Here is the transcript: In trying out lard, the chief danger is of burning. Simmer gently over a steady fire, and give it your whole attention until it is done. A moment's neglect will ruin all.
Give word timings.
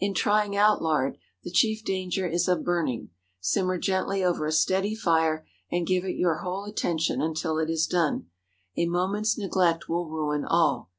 In 0.00 0.12
trying 0.12 0.56
out 0.56 0.82
lard, 0.82 1.18
the 1.44 1.50
chief 1.52 1.84
danger 1.84 2.26
is 2.26 2.48
of 2.48 2.64
burning. 2.64 3.10
Simmer 3.38 3.78
gently 3.78 4.20
over 4.24 4.44
a 4.44 4.50
steady 4.50 4.92
fire, 4.96 5.46
and 5.70 5.86
give 5.86 6.04
it 6.04 6.16
your 6.16 6.38
whole 6.38 6.64
attention 6.64 7.22
until 7.22 7.58
it 7.60 7.70
is 7.70 7.86
done. 7.86 8.26
A 8.76 8.86
moment's 8.86 9.38
neglect 9.38 9.88
will 9.88 10.08
ruin 10.10 10.44
all. 10.44 10.90